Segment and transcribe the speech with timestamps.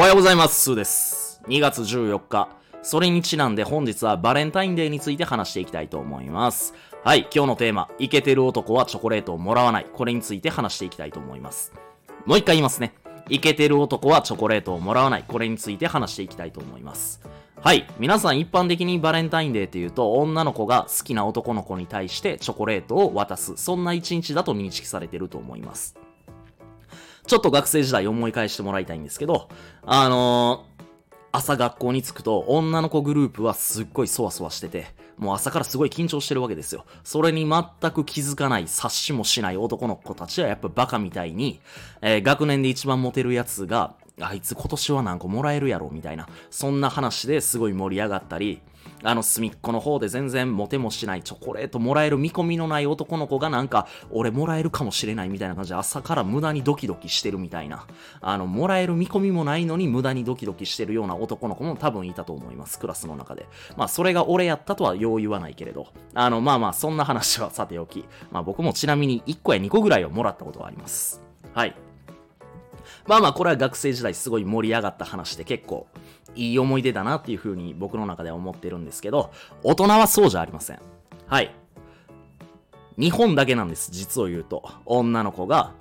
[0.00, 0.58] おはようございます。
[0.58, 1.42] スーです。
[1.46, 2.48] 2月14日。
[2.80, 6.72] それにちなんで本日はバレンタインデーについて話していきたいと思います。
[7.04, 9.86] はい、今日のテーマ、イケてる男はチョコレートをもらわない。
[9.92, 11.74] これについて話していきたいと思います。
[12.24, 12.94] もう一回言いますね。
[13.28, 15.24] イケてる男はチョコレートをもらわない。
[15.28, 17.20] これについて話していきたいと思います。
[17.60, 17.86] はい。
[17.98, 23.54] 皆さん一般的にバレンタインデーっていうと、女の子が好きな男の子に対してチョコレートを渡す。
[23.58, 25.94] そんな一日だと認識されてると思います。
[27.26, 29.48] ちょっと学生時代思い返してもらいたいんですけど、
[29.82, 30.84] あのー、
[31.32, 36.86] 朝学校に着くと女の子グループはすっごいそわそわしてて、もう朝からすごい緊張してるわけですよ。
[37.04, 41.60] それに全く気づかない、察しもしない男の子たちはやっぱバカみたいに、
[42.00, 48.60] えー、学年で一番モテるやつが、あいつ今年は何個もらえるやろ、みたいな、そんな話ですごい盛り上がったり、
[49.02, 57.86] あの隅っこの方で全然モテもしないチョコレートもらえる見込みのない男の子がなんか、俺もらえるかもしれないみたいな感じで朝から無駄にドキドキしてるみたいな。
[58.20, 63.48] あの、もらえる見込みもないのに無駄にドキドキしてるような男の子も多分いたと思います、クラスの中で。
[63.76, 65.88] まあ、それが俺やったとはよう言わないけれど。
[66.14, 68.04] あの、まあまあ、そんな話はさておき。
[68.30, 71.22] まあ僕もちなみに1個や2個ぐらいをもらったことがあります。
[71.54, 71.74] はい。
[73.06, 75.86] まあまあ、これは学生時代すごい盛り上がった話で結構
[76.34, 80.80] いい思い出だなっていう風に僕の中では思ってるんですけど、大人はそうじゃありません。
[81.26, 81.54] はい。
[82.98, 84.68] 日本だけなんです、実を言うと。
[84.84, 85.72] 女の子が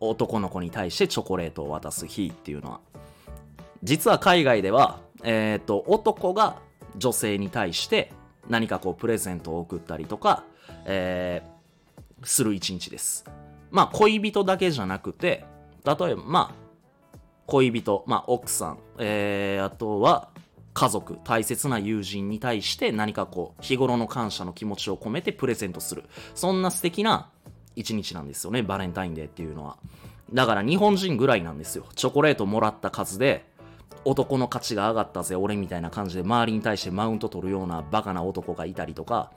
[0.00, 2.80] 男の子に対してチョコレートを渡す日っていうのは。
[3.82, 6.56] 実は海外では、えっ、と、男が
[6.96, 8.12] 女性に対して
[8.48, 10.44] 何かこうプレゼントを送ったりとか、
[10.84, 13.24] えー、する一日です。
[13.70, 15.44] まあ恋人だけじゃなくて、
[15.84, 16.63] 例えば、まあ、
[17.46, 20.30] 恋人、まあ、奥さん、えー、あとは、
[20.72, 26.04] 家族、大切な友人に対して何かこう、日頃の感謝の気持ちを込めてプレゼントする。
[26.34, 27.30] そんな素敵な
[27.76, 29.76] 一日なんですよね、バレンタインデーっていうのは。
[30.32, 31.86] だから日本人ぐらいなんですよ。
[31.94, 33.44] チョコレートもらった数で、
[34.04, 39.30] 男の価値が上がったぜ、俺みたいな感じで周りに対してマウント取るようなバカな男がいたりとか、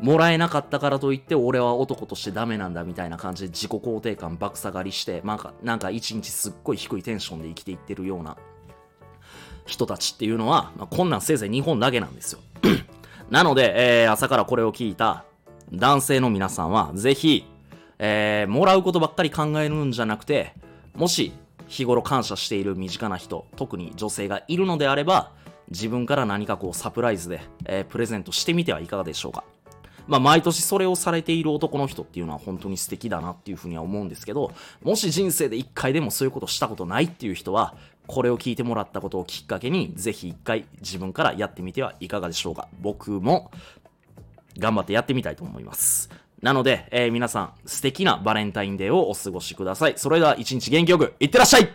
[0.00, 8.36] もらえなかったからといって俺は男としてダメなんだみたいな感じで自己肯定感爆下がりして、なんか、なんか一日すっごい低いテンションで生きていってるような
[9.66, 12.40] 人たちっていうのは、まあ、こんなんせいぜい日本だけなんですよ。
[13.30, 15.24] なので、えー、朝からこれを聞いた
[15.72, 17.44] 男性の皆さんは、ぜひ、
[17.98, 20.54] えー、もらうことばっかり考えるんじゃなくて、
[20.94, 21.32] もし
[21.66, 25.32] 日頃感謝している身近な人、特に女性がいるのであれば、
[25.70, 29.44] 自分から何かこうサプライズで、えー、プレゼントしてみてはいかがでしょうか。
[30.08, 34.52] まあ、毎年それをされている男の人っていうのは本当に素敵だなっていうふうには思うんですけど、
[34.82, 37.74] もし人生で一回でもそういうことしたことないっていう人は、
[38.06, 42.68] これを聞いてもらったことをきっかけに、ぜひ一回自分からやってみてはいかがでしょうか。
[42.80, 43.50] 僕も
[44.58, 46.10] 頑張ってやってみたいと思います。
[46.40, 49.94] なので、えー、皆さん素敵なバレンタインデーをお過ごしください。
[49.96, 51.68] それでは一日元気よく、いってらっしゃい